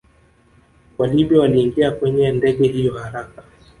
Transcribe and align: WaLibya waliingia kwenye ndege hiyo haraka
WaLibya 0.97 1.39
waliingia 1.39 1.91
kwenye 1.91 2.31
ndege 2.31 2.67
hiyo 2.67 2.93
haraka 2.97 3.43